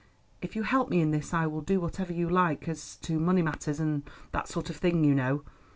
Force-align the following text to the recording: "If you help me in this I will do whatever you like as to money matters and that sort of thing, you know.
"If 0.41 0.55
you 0.55 0.63
help 0.63 0.89
me 0.89 0.99
in 0.99 1.11
this 1.11 1.31
I 1.31 1.45
will 1.45 1.61
do 1.61 1.79
whatever 1.79 2.11
you 2.11 2.27
like 2.27 2.67
as 2.67 2.95
to 3.03 3.19
money 3.19 3.43
matters 3.43 3.79
and 3.79 4.01
that 4.31 4.47
sort 4.47 4.71
of 4.71 4.77
thing, 4.77 5.03
you 5.03 5.13
know. 5.13 5.43